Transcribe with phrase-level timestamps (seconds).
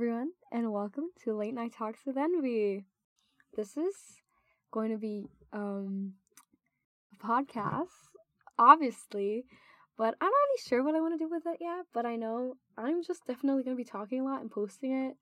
[0.00, 2.86] everyone, and welcome to Late Night Talks with Envy.
[3.54, 3.94] This is
[4.70, 6.14] going to be um,
[7.12, 8.08] a podcast,
[8.58, 9.44] obviously,
[9.98, 11.84] but I'm not really sure what I want to do with it yet.
[11.92, 15.16] But I know I'm just definitely going to be talking a lot and posting it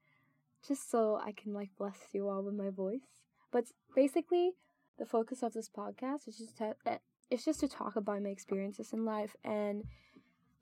[0.64, 3.24] just so I can like bless you all with my voice.
[3.50, 3.64] But
[3.96, 4.52] basically,
[4.96, 6.98] the focus of this podcast is just to, eh,
[7.32, 9.82] it's just to talk about my experiences in life and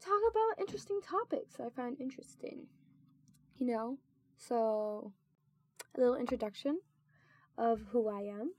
[0.01, 2.69] talk about interesting topics that I find interesting.
[3.59, 3.99] You know,
[4.37, 5.13] so
[5.97, 6.81] a little introduction
[7.59, 8.53] of who I am.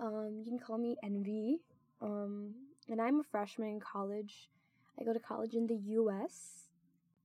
[0.00, 1.60] Um, you can call me Envy.
[2.00, 2.54] Um,
[2.88, 4.48] and I'm a freshman in college.
[4.98, 6.68] I go to college in the U.S.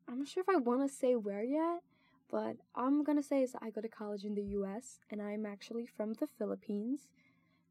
[0.07, 1.81] I'm not sure if I want to say where yet,
[2.29, 4.99] but I'm gonna say is I go to college in the U.S.
[5.09, 7.07] and I'm actually from the Philippines.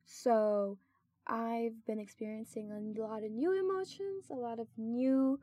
[0.05, 0.79] So
[1.27, 5.41] I've been experiencing a lot of new emotions, a lot of new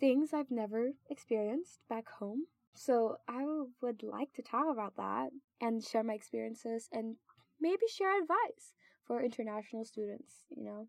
[0.00, 2.46] things I've never experienced back home.
[2.78, 3.44] So I
[3.82, 7.16] would like to talk about that and share my experiences and
[7.60, 8.72] maybe share advice
[9.04, 10.86] for international students, you know.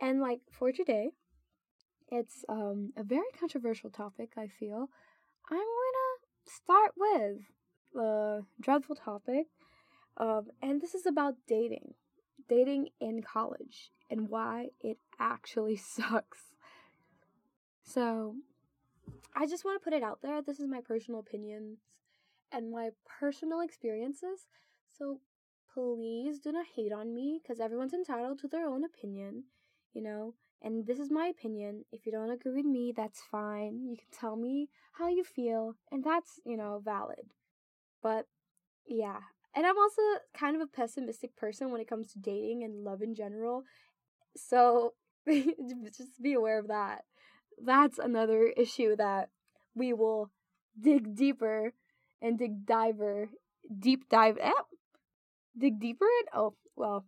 [0.00, 1.10] And like for today,
[2.12, 4.88] it's um, a very controversial topic, I feel.
[5.50, 7.38] I'm to start with
[7.92, 9.46] the dreadful topic.
[10.16, 11.94] Um, and this is about dating.
[12.48, 16.52] Dating in college and why it actually sucks.
[17.82, 18.36] So,
[19.34, 20.42] I just want to put it out there.
[20.42, 21.78] This is my personal opinions
[22.52, 24.46] and my personal experiences.
[24.98, 25.20] So,
[25.74, 29.44] please do not hate on me because everyone's entitled to their own opinion,
[29.94, 30.34] you know.
[30.60, 31.84] And this is my opinion.
[31.92, 33.86] If you don't agree with me, that's fine.
[33.88, 37.32] You can tell me how you feel, and that's, you know, valid.
[38.02, 38.26] But
[38.86, 39.20] yeah.
[39.54, 40.02] And I'm also
[40.34, 43.64] kind of a pessimistic person when it comes to dating and love in general.
[44.36, 44.94] So
[45.28, 47.04] just be aware of that
[47.64, 49.28] that's another issue that
[49.74, 50.30] we will
[50.80, 51.72] dig deeper
[52.20, 53.28] and dig diver
[53.78, 54.50] deep dive eh?
[55.56, 56.38] dig deeper in?
[56.38, 57.04] Oh well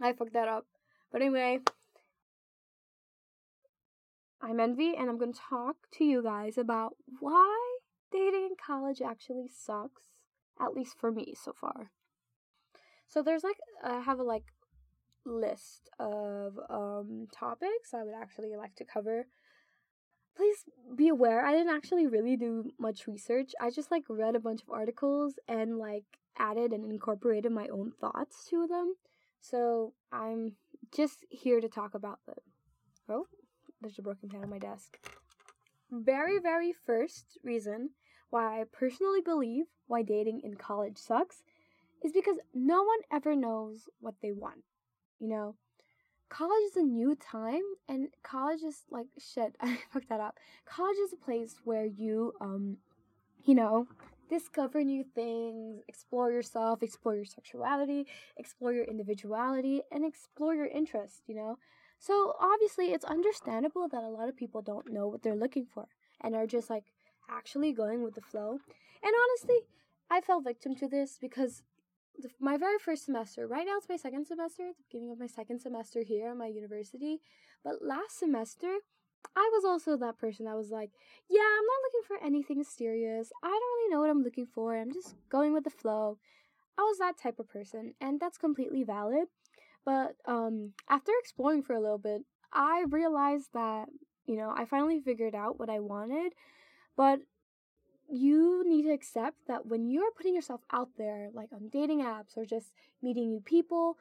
[0.00, 0.66] i fucked that up.
[1.10, 1.60] But anyway
[4.40, 7.78] i'm envy and i'm to talk to you guys about why
[8.10, 10.02] dating in college actually sucks
[10.60, 11.90] at least for me so far.
[13.08, 14.52] So there's like i have a like
[15.24, 19.26] list of um topics i would actually like to cover
[20.36, 20.64] please
[20.96, 23.52] be aware I didn't actually really do much research.
[23.60, 26.04] I just like read a bunch of articles and like
[26.38, 28.94] added and incorporated my own thoughts to them.
[29.40, 30.52] So I'm
[30.94, 32.36] just here to talk about them.
[33.08, 33.26] Oh,
[33.80, 34.98] there's a broken pen on my desk.
[35.90, 37.90] Very, very first reason
[38.30, 41.42] why I personally believe why dating in college sucks
[42.02, 44.64] is because no one ever knows what they want.
[45.18, 45.56] You know,
[46.32, 47.60] college is a new time
[47.90, 50.38] and college is like shit i fucked that up.
[50.64, 52.78] College is a place where you um
[53.44, 53.86] you know
[54.30, 58.06] discover new things explore yourself explore your sexuality
[58.38, 61.58] explore your individuality and explore your interests you know?
[61.98, 65.86] So obviously it's understandable that a lot of people don't know what they're looking for
[66.22, 66.86] and are just like
[67.30, 68.58] actually going with the flow.
[69.02, 69.58] And honestly
[70.10, 71.62] i fell victim to this because
[72.40, 73.46] my very first semester.
[73.46, 76.46] Right now it's my second semester, the beginning of my second semester here at my
[76.46, 77.20] university.
[77.64, 78.78] But last semester,
[79.36, 80.90] I was also that person that was like,
[81.28, 83.32] yeah, I'm not looking for anything serious.
[83.42, 84.76] I don't really know what I'm looking for.
[84.76, 86.18] I'm just going with the flow.
[86.78, 89.28] I was that type of person, and that's completely valid.
[89.84, 93.88] But um, after exploring for a little bit, I realized that,
[94.26, 96.32] you know, I finally figured out what I wanted,
[96.96, 97.20] but
[98.12, 102.36] you need to accept that when you're putting yourself out there, like on dating apps
[102.36, 103.96] or just meeting new people,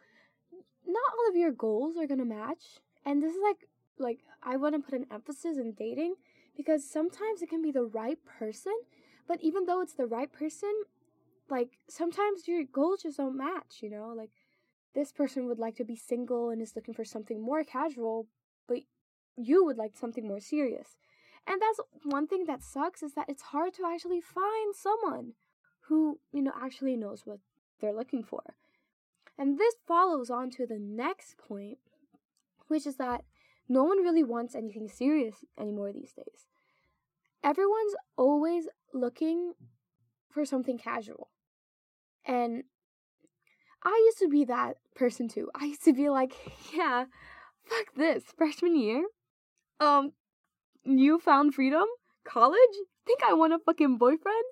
[0.86, 2.80] not all of your goals are gonna match.
[3.06, 6.16] And this is like, like I want to put an emphasis in dating
[6.58, 8.74] because sometimes it can be the right person,
[9.30, 10.74] but even though it's the right person,
[11.50, 13.80] like sometimes your goals just don't match.
[13.82, 14.32] You know, like
[14.94, 18.28] this person would like to be single and is looking for something more casual,
[18.68, 18.80] but
[19.38, 20.98] you would like something more serious.
[21.48, 25.34] And that's one thing that sucks is that it's hard to actually find someone
[25.88, 27.40] who, you know, actually knows what
[27.80, 28.42] they're looking for.
[29.38, 31.80] And this follows on to the next point,
[32.68, 33.24] which is that
[33.68, 36.48] no one really wants anything serious anymore these days.
[37.44, 39.54] Everyone's always looking
[40.30, 41.30] for something casual.
[42.26, 42.64] And
[43.84, 45.50] I used to be that person too.
[45.56, 46.34] I used to be like,
[46.74, 47.06] yeah,
[47.64, 49.06] fuck this, freshman year.
[49.80, 50.12] Um,
[50.86, 51.86] newfound freedom?
[52.24, 52.76] College?
[53.06, 54.44] Think I want a fucking boyfriend?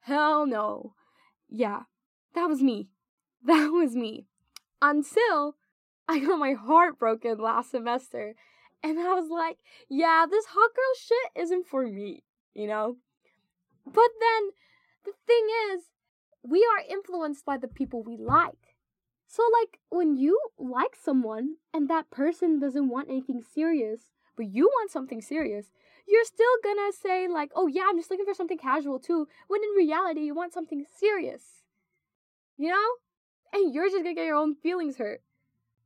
[0.00, 0.94] Hell no.
[1.48, 1.82] Yeah,
[2.34, 2.88] that was me.
[3.42, 4.26] That was me.
[4.82, 5.56] Until
[6.06, 8.34] I got my heart broken last semester.
[8.82, 12.22] And I was like, yeah, this hot girl shit isn't for me,
[12.52, 12.96] you know?
[13.86, 14.50] But then
[15.04, 15.84] the thing is,
[16.42, 18.76] we are influenced by the people we like.
[19.26, 24.00] So, like, when you like someone and that person doesn't want anything serious,
[24.40, 25.70] but you want something serious,
[26.08, 29.62] you're still gonna say, like, oh yeah, I'm just looking for something casual too, when
[29.62, 31.42] in reality, you want something serious.
[32.56, 32.88] You know?
[33.52, 35.20] And you're just gonna get your own feelings hurt.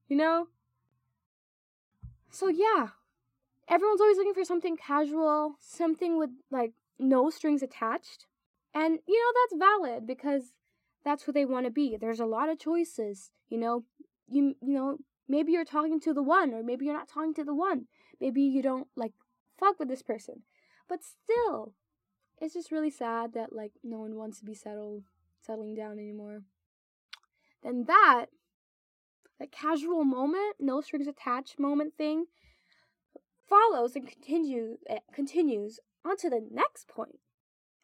[0.06, 0.47] You know?
[2.31, 2.91] So, yeah.
[3.67, 8.27] Everyone's always looking for something casual, something with, like, no strings attached.
[8.73, 10.53] And, you know, that's valid because
[11.05, 11.97] that's who they want to be.
[11.97, 13.83] There's a lot of choices, you know.
[14.29, 14.99] You you know,
[15.29, 17.87] maybe you're talking to the one or maybe you're not talking to the one.
[18.20, 19.12] Maybe you don't like
[19.58, 20.43] fuck with this person.
[20.88, 21.75] But still,
[22.40, 25.05] it's just really sad that like no one wants to be settled
[25.40, 26.43] settling down anymore.
[27.62, 28.26] Then that
[29.38, 32.26] that casual moment, no strings attached moment thing
[33.49, 37.19] follows and continues eh, continues onto the next point.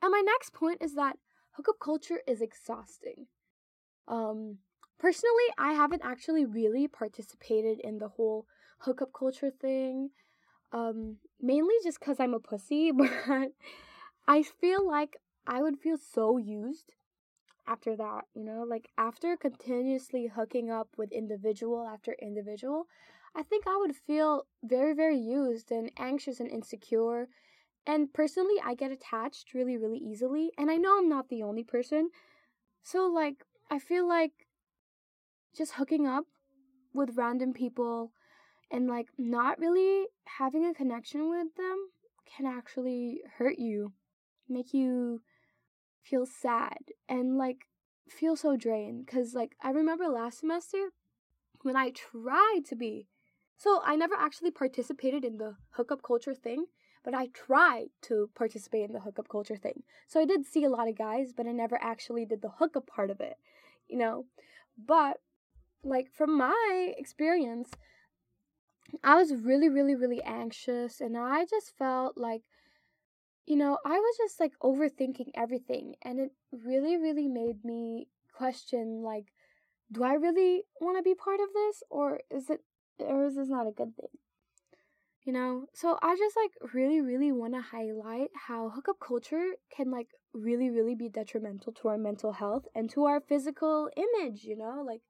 [0.02, 1.18] And my next point is that
[1.52, 3.26] hookup culture is exhausting.
[4.08, 4.58] Um,
[4.98, 8.46] personally, I haven't actually really participated in the whole
[8.80, 10.10] hookup culture thing.
[10.72, 13.52] Um, mainly just because I'm a pussy, but
[14.28, 15.16] I feel like
[15.46, 16.94] I would feel so used
[17.66, 18.64] after that, you know?
[18.68, 22.86] Like, after continuously hooking up with individual after individual,
[23.34, 27.28] I think I would feel very, very used and anxious and insecure
[27.86, 30.52] and personally, I get attached really, really easily.
[30.58, 32.10] And I know I'm not the only person.
[32.82, 34.46] So, like, I feel like
[35.56, 36.26] just hooking up
[36.92, 38.12] with random people
[38.70, 40.06] and, like, not really
[40.38, 41.90] having a connection with them
[42.36, 43.92] can actually hurt you,
[44.48, 45.22] make you
[46.02, 46.78] feel sad,
[47.08, 47.66] and, like,
[48.08, 49.06] feel so drained.
[49.06, 50.90] Because, like, I remember last semester
[51.62, 53.08] when I tried to be.
[53.56, 56.66] So, I never actually participated in the hookup culture thing
[57.02, 59.82] but I tried to participate in the hookup culture thing.
[60.06, 62.86] So I did see a lot of guys, but I never actually did the hookup
[62.86, 63.36] part of it,
[63.88, 64.26] you know?
[64.76, 65.18] But,
[65.82, 67.70] like, from my experience,
[69.04, 72.42] I was really, really, really anxious, and I just felt like,
[73.46, 79.02] you know, I was just like overthinking everything, and it really, really made me question,
[79.02, 79.26] like,
[79.92, 82.62] do I really want to be part of this, or is it,
[83.00, 84.18] or is this not a good thing?
[85.24, 89.44] you know so i just like really really want to highlight how hookup culture
[89.74, 94.44] can like really really be detrimental to our mental health and to our physical image
[94.44, 95.00] you know like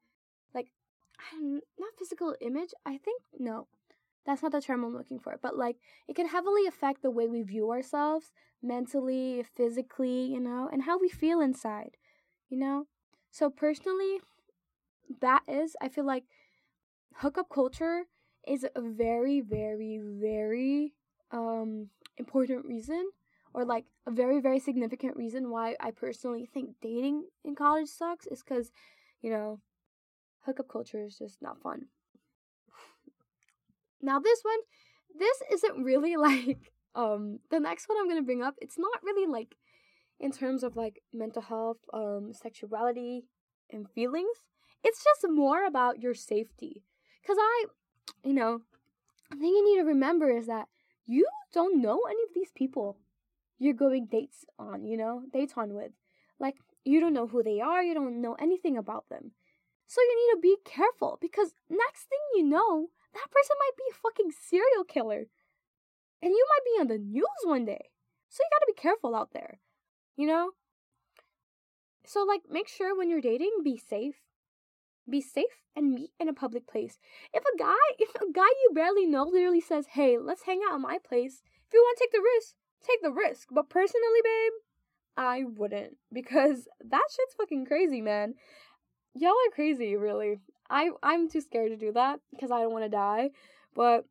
[1.79, 3.67] not physical image i think no.
[4.27, 5.77] That's not the term i'm looking for but like
[6.09, 8.33] it can heavily affect the way we view ourselves
[8.63, 11.97] mentally physically you know and how we feel inside
[12.49, 12.87] you know?
[13.31, 14.21] So personally
[15.21, 16.25] that is i feel like
[17.17, 18.05] hookup culture
[18.47, 20.95] is a very, very, very
[21.31, 23.11] um, important reason,
[23.55, 28.27] or like a very, very significant reason why I personally think dating in college sucks
[28.27, 28.71] is because,
[29.21, 29.61] you know,
[30.47, 31.87] hookup culture is just not fun.
[34.03, 34.59] now, this one,
[35.19, 38.55] this isn't really like um the next one I'm gonna bring up.
[38.61, 39.57] It's not really like
[40.19, 43.25] in terms of like mental health, um, sexuality,
[43.71, 44.45] and feelings.
[44.83, 46.83] It's just more about your safety.
[47.27, 47.67] Cause I
[48.25, 48.63] you know,
[49.31, 50.69] the thing you need to remember is that
[51.07, 52.99] you don't know any of these people
[53.61, 55.93] you're going dates on, you know, dates on with.
[56.41, 59.33] Like, you don't know who they are, you don't know anything about them.
[59.91, 63.91] So you need to be careful because next thing you know, that person might be
[63.91, 65.27] a fucking serial killer.
[66.23, 67.91] And you might be on the news one day.
[68.29, 69.59] So you gotta be careful out there,
[70.17, 70.53] you know?
[72.07, 74.15] So, like, make sure when you're dating, be safe,
[75.09, 77.01] be safe and meet in a public place.
[77.35, 80.75] If a guy, if a guy you barely know literally says, "Hey, let's hang out
[80.75, 83.49] at my place," if you want to take the risk, take the risk.
[83.51, 84.53] But personally, babe,
[85.17, 88.35] I wouldn't because that shit's fucking crazy, man.
[89.15, 90.41] Y'all are crazy, really.
[90.69, 93.31] I I'm too scared to do that because I don't want to die.
[93.75, 94.05] But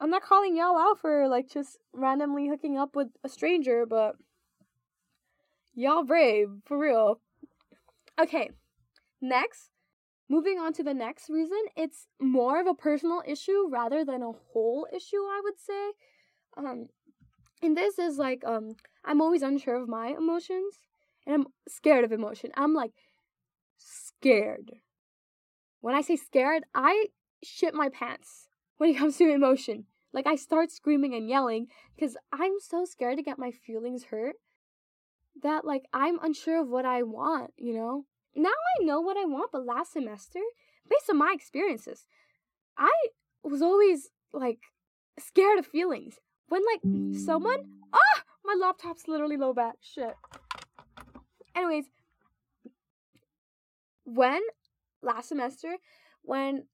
[0.00, 4.16] I'm not calling y'all out for like just randomly hooking up with a stranger, but
[5.74, 7.20] y'all brave for real.
[8.18, 8.50] Okay,
[9.20, 9.70] next
[10.28, 14.32] Moving on to the next reason, it's more of a personal issue rather than a
[14.52, 15.92] whole issue, I would say.
[16.56, 16.88] Um,
[17.62, 20.78] and this is like, um, I'm always unsure of my emotions,
[21.26, 22.52] and I'm scared of emotion.
[22.56, 22.92] I'm like
[24.24, 24.72] scared.
[25.80, 27.06] When I say scared, I
[27.42, 29.84] shit my pants when it comes to emotion.
[30.12, 34.36] Like I start screaming and yelling because I'm so scared to get my feelings hurt
[35.42, 38.06] that like I'm unsure of what I want, you know?
[38.36, 40.40] now I know what I want, but last semester,
[40.88, 42.06] based on my experiences,
[42.76, 42.92] I
[43.44, 44.58] was always like
[45.18, 46.18] scared of feelings.
[46.48, 49.76] When like someone ah, my laptop's literally low bat.
[49.80, 50.14] Shit.
[51.54, 51.86] Anyways,
[54.04, 54.40] when
[55.02, 55.76] last semester,
[56.22, 56.66] when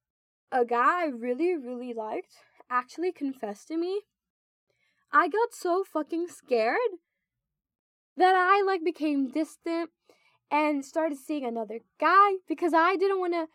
[0.53, 2.35] a guy I really, really liked
[2.71, 4.03] actually confessed to me,
[5.13, 6.79] I got so fucking scared
[8.17, 9.91] that I like became distant
[10.51, 13.47] and started seeing another guy because I didn't want to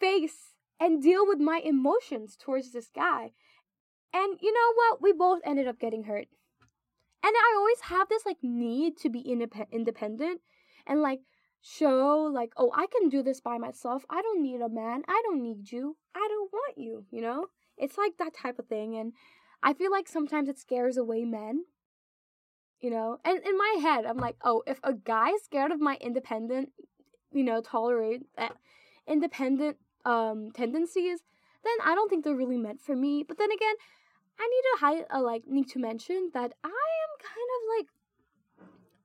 [0.00, 3.32] face and deal with my emotions towards this guy.
[4.12, 5.02] And you know what?
[5.02, 6.28] We both ended up getting hurt.
[7.22, 10.40] And I always have this like need to be indep- independent
[10.86, 11.20] and like
[11.60, 14.04] show like, "Oh, I can do this by myself.
[14.10, 15.02] I don't need a man.
[15.08, 15.96] I don't need you.
[16.14, 17.46] I don't want you," you know?
[17.76, 19.12] It's like that type of thing and
[19.62, 21.64] I feel like sometimes it scares away men.
[22.80, 23.18] You know?
[23.24, 26.70] And in my head, I'm like, "Oh, if a guy is scared of my independent,
[27.32, 28.50] you know, tolerate uh,
[29.06, 31.20] independent um tendencies,
[31.64, 33.24] then I don't think they're really meant for me.
[33.26, 33.74] But then again,
[34.38, 37.88] I need to high, uh, like need to mention that I am kind of like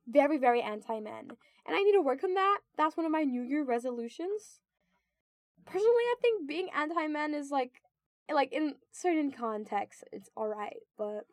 [0.07, 1.31] very very anti men,
[1.65, 2.59] and I need to work on that.
[2.77, 4.59] That's one of my New Year resolutions.
[5.65, 7.81] Personally, I think being anti men is like
[8.31, 11.25] like in certain contexts it's all right, but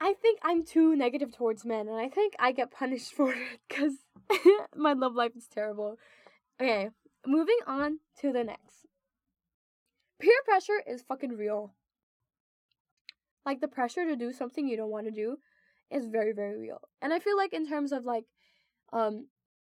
[0.00, 3.60] I think I'm too negative towards men, and I think I get punished for it
[3.68, 3.94] because
[4.76, 5.98] my love life is terrible.
[6.60, 6.90] Okay,
[7.26, 8.86] moving on to the next.
[10.20, 11.74] Peer pressure is fucking real.
[13.44, 15.38] Like the pressure to do something you don't want to do
[15.90, 16.80] is very very real.
[17.02, 18.24] And I feel like in terms of like
[18.94, 19.26] um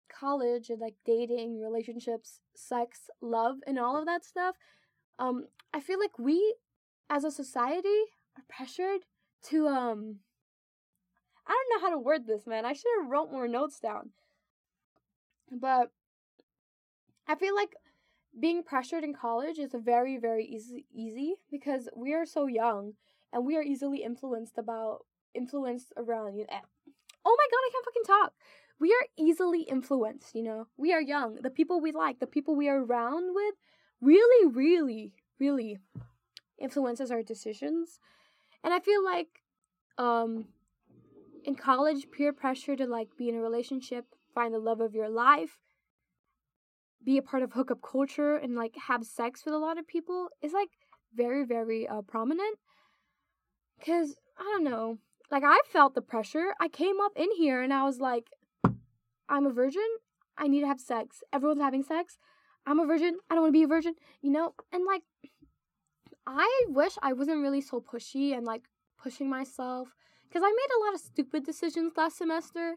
[0.08, 4.54] college and like dating, relationships, sex, love and all of that stuff,
[5.18, 6.54] um I feel like we
[7.10, 8.00] as a society
[8.36, 9.00] are pressured
[9.44, 10.16] to um
[11.46, 12.64] I don't know how to word this, man.
[12.64, 14.10] I should have wrote more notes down.
[15.50, 15.90] But
[17.28, 17.74] I feel like
[18.38, 22.94] being pressured in college is very very easy easy because we are so young
[23.32, 26.46] and we are easily influenced about influenced around you.
[26.50, 26.60] Know,
[27.26, 28.32] Oh my god, I can't fucking talk.
[28.84, 30.66] We are easily influenced, you know.
[30.76, 31.36] We are young.
[31.40, 33.54] The people we like, the people we are around with
[34.02, 35.78] really really really
[36.58, 37.98] influences our decisions.
[38.62, 39.40] And I feel like
[39.96, 40.48] um
[41.44, 45.08] in college peer pressure to like be in a relationship, find the love of your
[45.08, 45.56] life,
[47.02, 50.28] be a part of hookup culture and like have sex with a lot of people
[50.42, 50.72] is like
[51.14, 52.58] very very uh, prominent
[53.78, 54.98] because i don't know
[55.30, 58.26] like i felt the pressure i came up in here and i was like
[59.28, 59.86] i'm a virgin
[60.36, 61.22] i need to have sex.
[61.32, 62.18] Everyone's having sex.
[62.66, 64.54] I'm a virgin i don't want to be a virgin you know?
[64.72, 65.02] And like
[66.26, 68.62] i wish i wasn't really so pushy and like
[69.02, 69.88] pushing myself
[70.26, 72.76] because i made a lot of stupid decisions last semester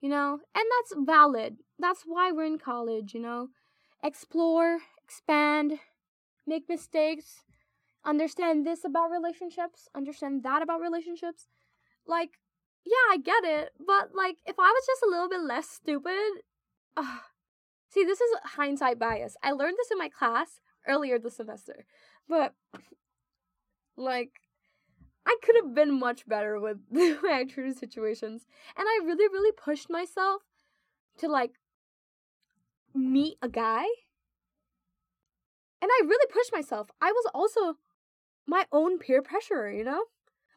[0.00, 0.38] you know?
[0.54, 1.56] And that's valid.
[1.78, 3.48] That's why we're in college you know?
[4.02, 5.78] Explore, expand,
[6.46, 7.42] make mistakes,
[8.04, 11.48] understand this about relationships, understand that about relationships.
[12.06, 12.38] Like,
[12.84, 16.42] yeah, I get it, but like, if I was just a little bit less stupid,
[16.96, 17.18] uh,
[17.88, 19.36] see, this is hindsight bias.
[19.42, 21.86] I learned this in my class earlier this semester,
[22.28, 22.54] but
[23.96, 24.32] like,
[25.26, 29.88] I could have been much better with my true situations, and I really, really pushed
[29.88, 30.42] myself
[31.18, 31.52] to like
[32.94, 33.84] meet a guy.
[35.80, 36.88] And I really pushed myself.
[37.00, 37.78] I was also
[38.46, 40.04] my own peer pressure, you know?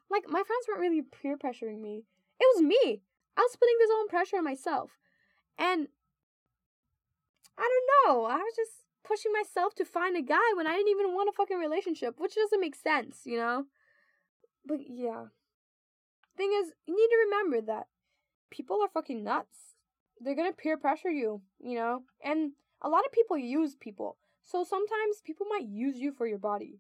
[0.10, 2.06] Like, my friends weren't really peer pressuring me.
[2.40, 3.02] It was me.
[3.36, 4.92] I was putting this own pressure on myself.
[5.58, 5.88] And
[7.58, 8.26] I don't know.
[8.26, 8.72] I was just
[9.04, 12.36] pushing myself to find a guy when I didn't even want a fucking relationship, which
[12.36, 13.66] doesn't make sense, you know?
[14.66, 15.26] But yeah.
[16.36, 17.88] Thing is, you need to remember that
[18.52, 19.78] people are fucking nuts
[20.20, 22.04] they're gonna peer pressure you, you know?
[22.24, 22.52] And
[22.82, 24.18] a lot of people use people.
[24.44, 26.80] So sometimes people might use you for your body.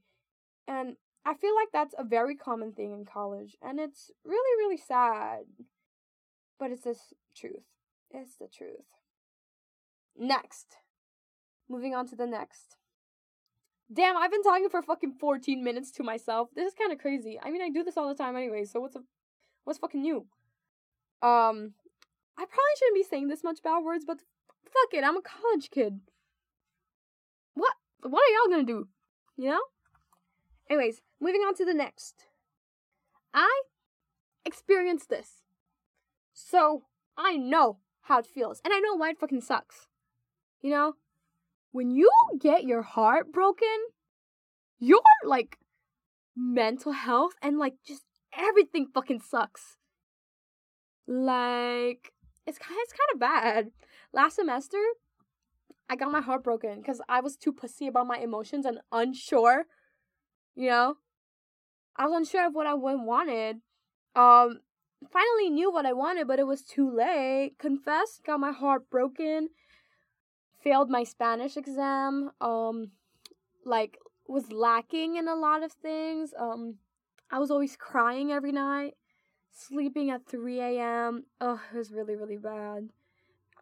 [0.67, 3.55] And I feel like that's a very common thing in college.
[3.62, 5.45] And it's really, really sad.
[6.59, 6.95] But it's the
[7.36, 7.63] truth.
[8.12, 8.88] It's the truth.
[10.17, 10.77] Next.
[11.69, 12.77] Moving on to the next.
[13.91, 16.50] Damn, I've been talking for fucking 14 minutes to myself.
[16.53, 17.39] This is kind of crazy.
[17.41, 19.01] I mean, I do this all the time anyway, so what's a
[19.63, 20.25] what's fucking new?
[21.21, 21.74] Um,
[22.38, 24.19] I probably shouldn't be saying this much bad words, but
[24.65, 26.01] fuck it, I'm a college kid.
[27.53, 27.74] What?
[28.01, 28.89] What are y'all gonna do?
[29.38, 29.62] You know?
[30.69, 32.25] Anyways, moving on to the next.
[33.33, 33.63] I
[34.45, 35.43] experienced this.
[36.33, 36.83] So
[37.17, 38.62] I know how it feels.
[38.63, 39.88] And I know why it fucking sucks.
[40.62, 40.93] You know?
[41.71, 42.09] When you
[42.39, 43.67] get your heart broken,
[44.79, 45.57] your like
[46.36, 48.03] mental health and like just
[48.38, 49.77] everything fucking sucks.
[51.07, 52.13] Like
[52.45, 53.71] it's kind it's kind of bad.
[54.13, 54.81] Last semester,
[55.89, 59.65] I got my heart broken because I was too pussy about my emotions and unsure.
[60.57, 60.97] You know,
[61.95, 63.57] I was unsure of what I wanted.
[64.15, 64.61] Um,
[65.13, 67.53] finally knew what I wanted, but it was too late.
[67.59, 69.49] Confessed, got my heart broken,
[70.63, 72.89] failed my Spanish exam, um,
[73.65, 76.33] like was lacking in a lot of things.
[76.35, 76.77] Um,
[77.29, 78.95] I was always crying every night,
[79.51, 81.25] sleeping at 3 a.m.
[81.39, 82.89] Oh, it was really, really bad.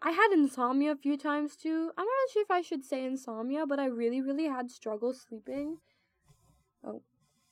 [0.01, 1.91] I had insomnia a few times too.
[1.97, 5.79] I'm not sure if I should say insomnia, but I really, really had struggles sleeping.
[6.85, 7.01] Oh,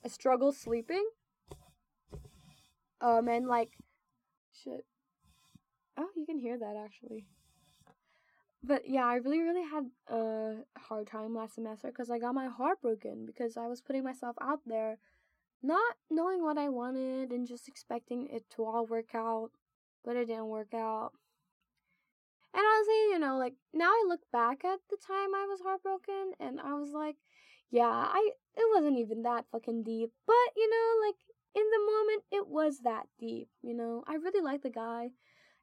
[0.03, 1.05] a struggle sleeping.
[3.01, 3.71] Um, and like,
[4.63, 4.85] shit.
[5.97, 7.27] Oh, you can hear that actually.
[8.63, 12.47] But yeah, I really, really had a hard time last semester because I got my
[12.47, 14.99] heart broken because I was putting myself out there,
[15.61, 19.51] not knowing what I wanted and just expecting it to all work out,
[20.05, 21.11] but it didn't work out.
[22.53, 26.33] And honestly, you know, like now I look back at the time I was heartbroken
[26.39, 27.17] and I was like,
[27.73, 30.11] yeah, I it wasn't even that fucking deep.
[30.27, 31.15] But, you know, like
[31.55, 34.03] in the moment it was that deep, you know.
[34.07, 35.09] I really liked the guy.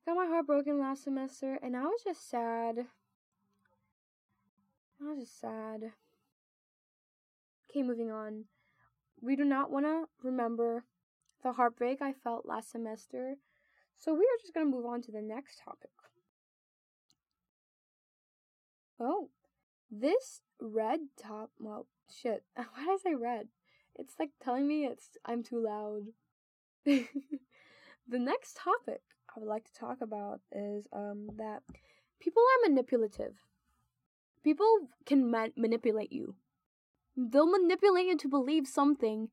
[0.05, 2.87] Got my heart broken last semester and I was just sad.
[5.01, 5.93] I was just sad.
[7.71, 8.47] Okay, moving on.
[9.23, 10.83] We do not want to remember
[11.45, 13.37] the heartbreak I felt last semester.
[13.97, 15.91] So we are just going to move on to the next topic.
[18.99, 19.31] Oh,
[19.89, 21.51] this red top.
[21.59, 22.45] Well, shit.
[22.55, 23.49] Why did I say red?
[23.97, 26.07] It's like telling me it's I'm too loud.
[26.85, 27.07] the
[28.19, 31.63] next topic I would like to talk about is um that
[32.21, 33.35] people are manipulative.
[34.43, 36.35] People can ma- manipulate you.
[37.17, 39.29] They'll manipulate you to believe something,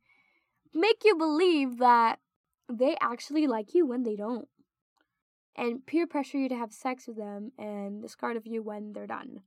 [0.74, 2.20] make you believe that
[2.70, 4.50] they actually like you when they don't,
[5.56, 9.08] and peer pressure you to have sex with them and discard of you when they're
[9.08, 9.42] done.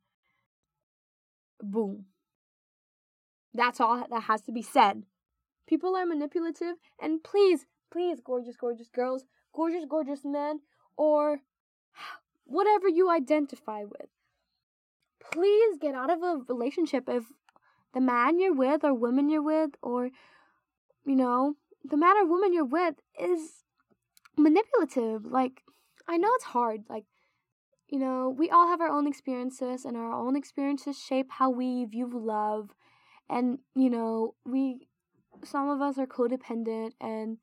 [1.63, 2.07] Boom.
[3.53, 5.05] That's all that has to be said.
[5.67, 10.61] People are manipulative, and please, please, gorgeous, gorgeous girls, gorgeous, gorgeous men,
[10.97, 11.41] or
[12.45, 14.09] whatever you identify with,
[15.33, 17.25] please get out of a relationship if
[17.95, 20.11] the man you're with, or woman you're with, or,
[21.05, 23.65] you know, the man or woman you're with is
[24.37, 25.25] manipulative.
[25.25, 25.63] Like,
[26.07, 26.83] I know it's hard.
[26.89, 27.05] Like,
[27.89, 31.85] you know, we all have our own experiences, and our own experiences shape how we
[31.85, 32.71] view love.
[33.31, 34.89] And, you know, we,
[35.45, 37.39] some of us are codependent, and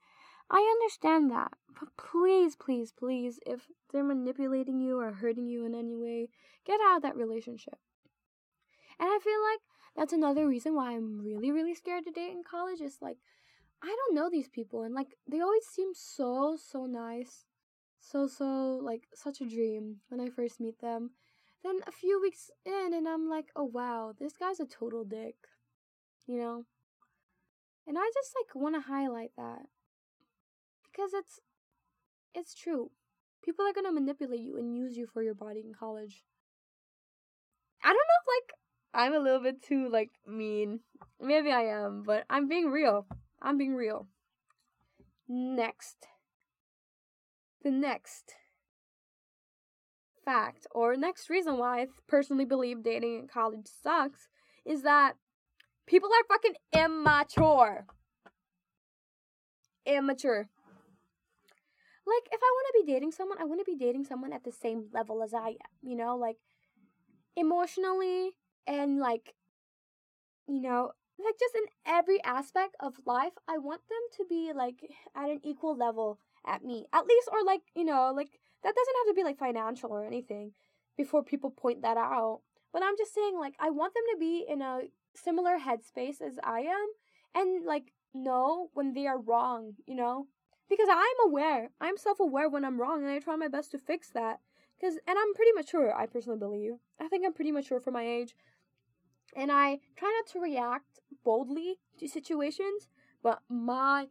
[0.49, 1.53] I understand that.
[1.79, 6.29] But please, please, please, if they're manipulating you or hurting you in any way,
[6.65, 7.77] get out of that relationship.
[8.99, 9.59] And I feel like
[9.95, 12.81] that's another reason why I'm really, really scared to date in college.
[12.81, 13.17] Is like,
[13.81, 17.45] I don't know these people, and like, they always seem so, so nice
[17.99, 21.11] so so like such a dream when I first meet them.
[21.63, 25.35] Then a few weeks in and I'm like, "Oh wow, this guy's a total dick."
[26.27, 26.65] You know?
[27.87, 29.61] And I just like want to highlight that
[30.83, 31.39] because it's
[32.35, 32.91] it's true.
[33.43, 36.25] People are going to manipulate you and use you for your body in college.
[37.83, 38.53] I don't know if like
[38.93, 40.81] I'm a little bit too like mean.
[41.21, 43.07] Maybe I am, but I'm being real.
[43.41, 44.07] I'm being real.
[45.29, 46.07] Next
[47.67, 48.35] the next
[50.23, 54.29] fact or next reason why I personally believe dating in college sucks
[54.65, 55.13] is that
[55.87, 57.87] people are fucking immature.
[59.85, 60.49] Immature.
[62.05, 64.43] Like, if I want to be dating someone, I want to be dating someone at
[64.43, 66.37] the same level as I am, you know, like
[67.35, 68.31] emotionally
[68.65, 69.33] and like,
[70.47, 74.75] you know, like just in every aspect of life, I want them to be like
[75.15, 76.85] at an equal level at me.
[76.93, 78.29] At least, or like, you know, like,
[78.63, 80.53] that doesn't have to be like financial or anything
[80.95, 82.41] before people point that out.
[82.71, 84.81] But I'm just saying, like, I want them to be in a
[85.17, 86.87] similar headspace as I am
[87.35, 90.27] and, like, know when they are wrong, you know?
[90.69, 91.69] Because I'm aware.
[91.79, 94.39] I'm self aware when I'm wrong and I try my best to fix that.
[94.79, 96.73] Because, and I'm pretty mature, I personally believe.
[96.99, 98.35] I think I'm pretty mature for my age.
[99.35, 102.89] And I try not to react boldly to situations,
[103.23, 104.07] but my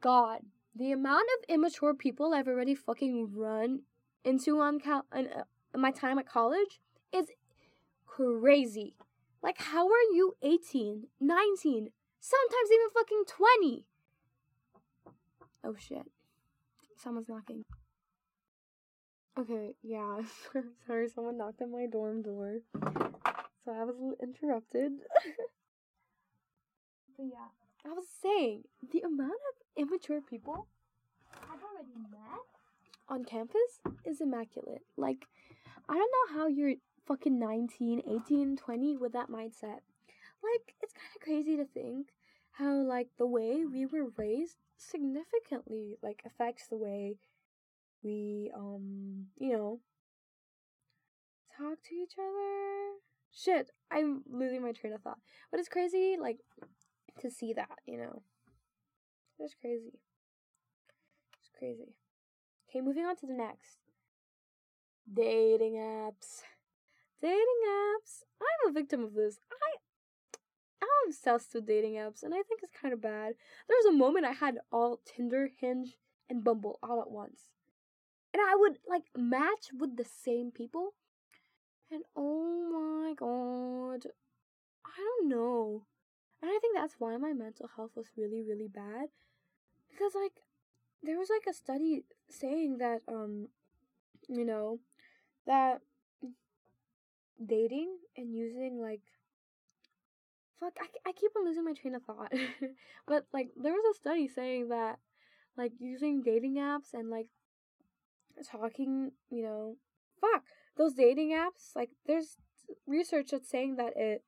[0.00, 0.40] god,
[0.74, 3.82] the amount of immature people I've already fucking run
[4.24, 5.44] into on cal- in, uh,
[5.78, 6.80] my time at college
[7.12, 7.26] is
[8.06, 8.94] crazy.
[9.42, 13.86] Like, how are you 18, 19, sometimes even fucking 20?
[15.64, 16.06] Oh shit.
[16.96, 17.64] Someone's knocking.
[19.38, 20.18] Okay, yeah.
[20.86, 22.58] Sorry, someone knocked on my dorm door.
[23.64, 24.92] So I was interrupted.
[27.16, 27.48] but yeah,
[27.84, 30.68] I was saying, the amount of immature people
[31.34, 32.46] I've already met
[33.08, 34.82] on campus is immaculate.
[34.96, 35.26] Like,
[35.88, 36.74] I don't know how you're
[37.06, 39.80] fucking 19, 18, 20 with that mindset.
[40.42, 42.08] Like, it's kind of crazy to think
[42.52, 47.16] how like the way we were raised significantly like affects the way
[48.02, 49.80] we um you know
[51.56, 52.98] talk to each other.
[53.34, 55.18] Shit i'm losing my train of thought.
[55.50, 56.38] But it's crazy like
[57.20, 58.22] to see that you know?
[59.38, 59.98] It's crazy.
[61.40, 61.94] It's crazy.
[62.68, 63.78] Okay moving on to the next.
[65.12, 66.42] Dating apps
[67.22, 69.76] dating apps i'm a victim of this i
[70.82, 73.34] I'm obsessed with dating apps, and I think it's kind of bad.
[73.68, 75.96] There was a moment I had all Tinder, Hinge,
[76.28, 77.50] and Bumble all at once.
[78.32, 80.94] And I would like match with the same people.
[81.90, 84.10] And oh my god.
[84.86, 85.84] I don't know.
[86.40, 89.08] And I think that's why my mental health was really, really bad.
[89.90, 90.40] Because like
[91.02, 93.48] there was like a study saying that um
[94.28, 94.78] you know
[95.46, 95.82] that
[97.46, 99.00] dating and using like
[100.60, 102.32] fuck I, I keep on losing my train of thought.
[103.06, 104.98] But like there was a study saying that
[105.56, 107.26] like using dating apps and like
[108.50, 109.76] talking you know
[110.20, 110.42] fuck
[110.76, 112.36] those dating apps like there's
[112.86, 114.24] research that's saying that it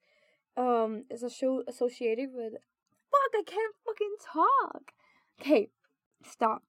[0.57, 4.93] um is a show associated with fuck i can't fucking talk.
[5.41, 5.71] Okay
[6.27, 6.63] stop.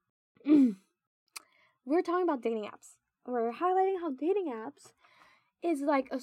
[0.46, 2.96] We're talking about dating apps.
[3.26, 4.92] We're highlighting how dating apps
[5.62, 6.20] is like a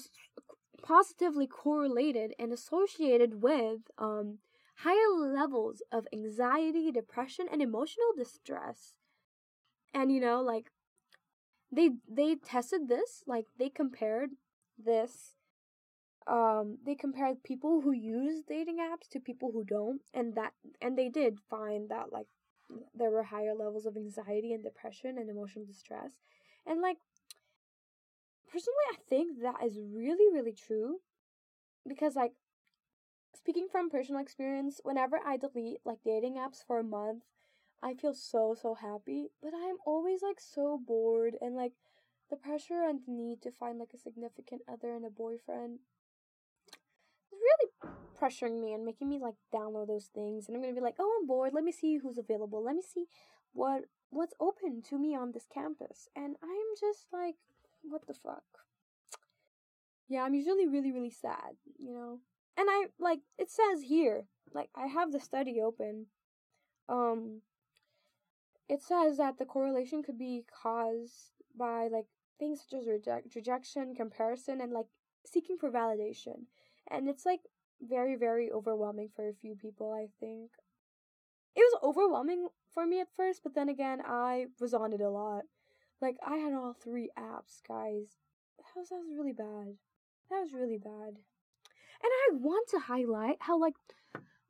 [0.82, 4.38] positively correlated and associated with um,
[4.78, 8.94] higher levels of anxiety, depression, and emotional distress.
[9.92, 10.70] And you know, like
[11.72, 14.30] they they tested this, like they compared
[14.78, 15.34] this
[16.26, 20.96] um they compared people who use dating apps to people who don't and that and
[20.96, 22.26] they did find that like
[22.94, 26.12] there were higher levels of anxiety and depression and emotional distress
[26.66, 26.98] and like
[28.50, 31.00] personally, I think that is really, really true.
[31.86, 32.32] Because, like,
[33.34, 37.24] speaking from personal experience, whenever I delete, like, dating apps for a month,
[37.82, 39.30] I feel so, so happy.
[39.42, 41.36] But I'm always, like, so bored.
[41.40, 41.72] And, like,
[42.28, 45.80] the pressure and the need to find, like, a significant other and a boyfriend
[47.32, 50.46] is really pressuring me and making me, like, download those things.
[50.46, 51.54] And I'm gonna be like, oh, I'm bored.
[51.54, 52.62] Let me see who's available.
[52.62, 53.06] Let me see
[53.52, 56.08] what what's open to me on this campus.
[56.14, 57.36] And I'm just like,
[57.82, 58.44] what the fuck?
[60.08, 62.20] Yeah, I'm usually really, really sad, you know?
[62.56, 66.06] And I, like, it says here, like, I have the study open.
[66.88, 67.42] Um,
[68.68, 72.06] it says that the correlation could be caused by, like,
[72.38, 74.86] things such as reject- rejection, comparison, and, like,
[75.24, 76.46] seeking for validation.
[76.90, 77.42] And it's, like,
[77.80, 80.50] very, very overwhelming for a few people, I think.
[81.54, 85.10] It was overwhelming for me at first, but then again, I was on it a
[85.10, 85.44] lot.
[86.00, 88.16] Like I had all three apps, guys.
[88.58, 89.76] That was that was really bad.
[90.30, 91.20] That was really bad.
[92.02, 93.74] And I want to highlight how like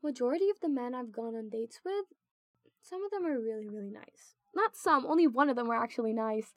[0.03, 2.07] majority of the men I've gone on dates with,
[2.83, 4.35] some of them are really really nice.
[4.55, 6.55] Not some, only one of them were actually nice.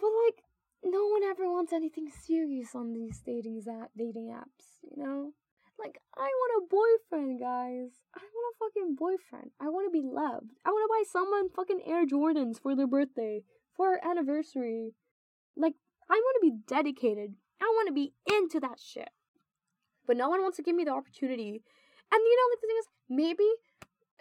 [0.00, 0.44] But like
[0.82, 5.32] no one ever wants anything serious on these dating app dating apps, you know?
[5.78, 7.90] Like I want a boyfriend, guys.
[8.14, 9.50] I want a fucking boyfriend.
[9.60, 10.52] I want to be loved.
[10.64, 13.42] I want to buy someone fucking Air Jordans for their birthday
[13.76, 14.94] for our anniversary.
[15.56, 15.74] Like,
[16.10, 17.34] I want to be dedicated.
[17.60, 19.10] I want to be into that shit.
[20.06, 21.62] But no one wants to give me the opportunity.
[22.12, 23.50] And you know, like the thing is, maybe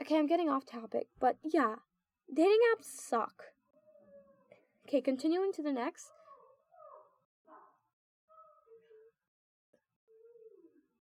[0.01, 1.75] okay, I'm getting off topic, but yeah,
[2.33, 3.43] dating apps suck.
[4.87, 6.07] Okay, continuing to the next.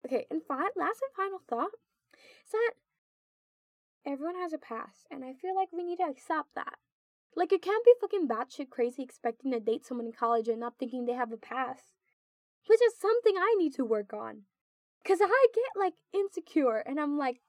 [0.06, 1.70] Okay, and fi- last and final thought
[2.44, 2.72] is that
[4.06, 6.74] everyone has a past, and I feel like we need to accept that.
[7.36, 10.78] Like, you can't be fucking batshit crazy expecting to date someone in college and not
[10.78, 11.92] thinking they have a past.
[12.66, 14.42] Which is something I need to work on.
[15.06, 17.42] Cause I get like insecure and I'm like,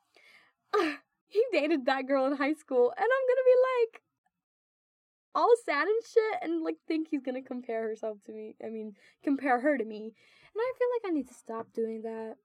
[1.28, 4.02] he dated that girl in high school and I'm gonna be like
[5.34, 8.56] all sad and shit and like think he's gonna compare herself to me.
[8.64, 10.04] I mean, compare her to me.
[10.04, 12.36] And I feel like I need to stop doing that.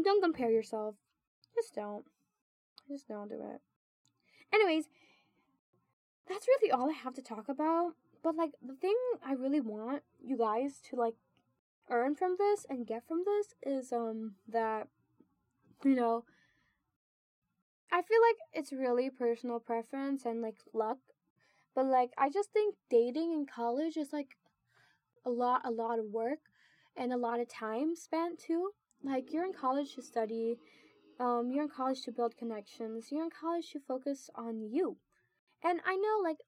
[0.00, 0.94] Don't compare yourself.
[1.56, 2.04] Just don't.
[2.88, 3.60] Just don't do it.
[4.52, 4.84] Anyways,
[6.30, 7.94] that's really all I have to talk about.
[8.22, 11.14] But like the thing I really want you guys to like
[11.90, 14.86] earn from this and get from this is um that
[15.84, 16.24] you know
[17.92, 20.98] I feel like it's really personal preference and like luck.
[21.74, 24.36] But like I just think dating in college is like
[25.26, 26.38] a lot a lot of work
[26.96, 28.70] and a lot of time spent too.
[29.02, 30.58] Like you're in college to study,
[31.18, 34.98] um you're in college to build connections, you're in college to focus on you
[35.62, 36.38] and I know like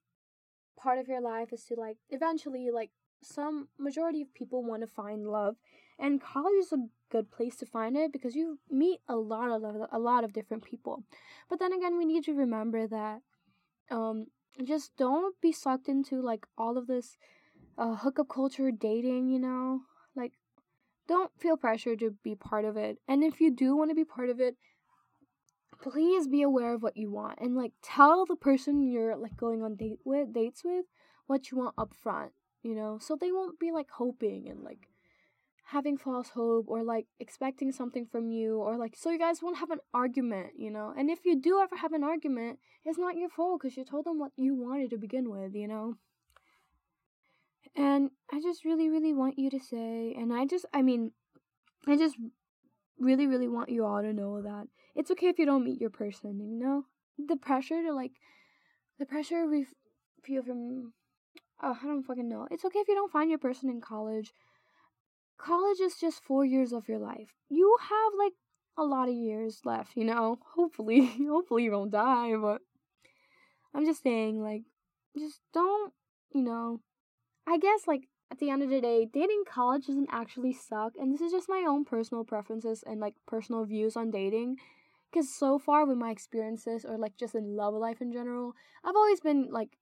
[0.77, 2.91] part of your life is to like eventually like
[3.23, 5.55] some majority of people want to find love,
[5.99, 9.63] and college is a good place to find it because you meet a lot of
[9.91, 11.03] a lot of different people.
[11.49, 13.21] But then again, we need to remember that
[13.91, 14.27] um
[14.63, 17.17] just don't be sucked into like all of this
[17.77, 19.81] uh, hookup culture, dating, you know?
[20.15, 20.33] Like
[21.07, 22.97] don't feel pressure to be part of it.
[23.07, 24.55] And if you do want to be part of it,
[25.83, 29.61] please be aware of what you want and like tell the person you're like going
[29.61, 30.85] on date with dates with
[31.27, 32.97] what you want up front, you know?
[33.01, 34.87] So they won't be like hoping and like
[35.65, 39.57] having false hope or like expecting something from you or like so you guys won't
[39.57, 40.93] have an argument, you know?
[40.97, 44.05] And if you do ever have an argument, it's not your fault cuz you told
[44.05, 45.95] them what you wanted to begin with, you know?
[47.75, 51.11] And I just really really want you to say and I just I mean
[51.85, 52.15] I just
[53.03, 55.89] really really want you all to know that it's okay if you don't meet your
[55.89, 56.85] person, you know?
[57.17, 58.13] The pressure to like
[58.99, 59.65] the pressure we
[60.23, 60.93] feel from
[61.61, 62.47] oh, I don't fucking know.
[62.49, 64.33] It's okay if you don't find your person in college
[65.43, 67.33] college is just four years of your life.
[67.49, 68.33] You have like
[68.77, 70.39] a lot of years left, you know.
[70.55, 72.61] Hopefully, hopefully you don't die, but
[73.73, 74.63] I'm just saying, like,
[75.17, 75.93] just don't,
[76.33, 76.81] you know.
[77.47, 81.13] I guess like at the end of the day, dating college doesn't actually suck, and
[81.13, 84.57] this is just my own personal preferences and like personal views on dating.
[85.11, 88.95] Because so far, with my experiences or like just in love life in general, I've
[88.95, 89.77] always been like,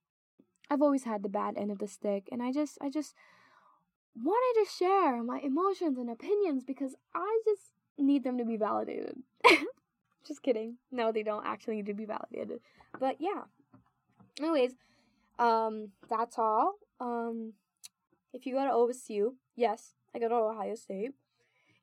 [0.70, 3.16] I've always had the bad end of the stick, and I just, I just
[4.22, 9.16] wanted to share my emotions and opinions because I just need them to be validated.
[10.28, 10.76] just kidding.
[10.92, 12.60] No, they don't actually need to be validated.
[13.00, 13.44] But yeah.
[14.42, 14.74] Anyways,
[15.40, 16.74] um, that's all.
[17.00, 17.54] Um,
[18.34, 21.12] if you go to OSU, yes, I go to Ohio State.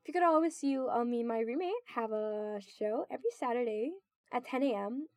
[0.02, 3.92] If you go to OSU, um, me and my roommate have a show every Saturday
[4.32, 5.08] at 10 a.m.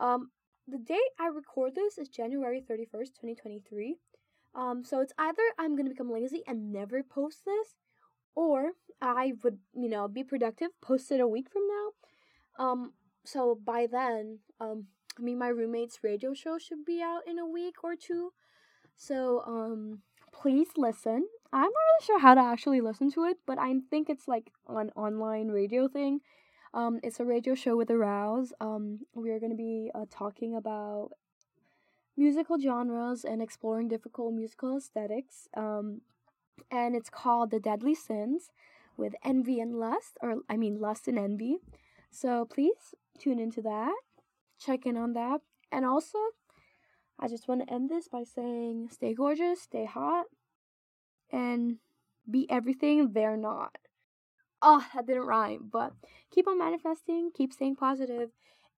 [0.00, 0.30] Um,
[0.66, 3.96] the date I record this is January 31st, 2023.
[4.54, 7.74] Um, so it's either I'm gonna become lazy and never post this,
[8.34, 12.64] or I would, you know, be productive, post it a week from now.
[12.64, 12.92] Um,
[13.24, 14.86] so by then, um,
[15.18, 18.32] I mean my roommate's radio show should be out in a week or two.
[18.96, 20.02] So, um,
[20.40, 21.26] please listen.
[21.52, 24.52] I'm not really sure how to actually listen to it, but I think it's like
[24.68, 26.20] an online radio thing.
[26.74, 28.52] Um, it's a radio show with Arouse.
[28.60, 31.10] Um, we are going to be uh, talking about
[32.16, 35.48] musical genres and exploring difficult musical aesthetics.
[35.56, 36.02] Um,
[36.70, 38.50] and it's called The Deadly Sins
[38.96, 41.58] with Envy and Lust, or I mean, Lust and Envy.
[42.10, 43.94] So please tune into that,
[44.58, 45.40] check in on that.
[45.72, 46.18] And also,
[47.20, 50.26] I just want to end this by saying stay gorgeous, stay hot,
[51.30, 51.78] and
[52.30, 53.76] be everything they're not.
[54.60, 55.92] Oh, that didn't rhyme, but
[56.30, 58.30] keep on manifesting, keep staying positive,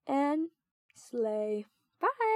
[0.07, 0.49] and
[0.95, 1.67] slay.
[2.01, 2.30] Bye.